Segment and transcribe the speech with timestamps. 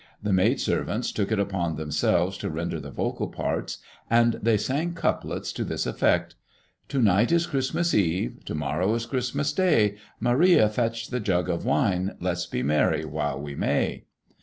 [0.23, 3.77] The maid servants took it upon themselves to render the vocal parts,
[4.09, 6.33] and they sang couplets to this effect:
[6.87, 9.97] "To night is Christmas eve; To morrow is Christmas day.
[10.19, 14.05] Maria, fetch the jug of wine; Let's be merry while we may."